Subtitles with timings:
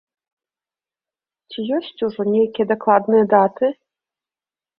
[1.49, 3.65] Ці ёсць ужо нейкія дакладныя даты?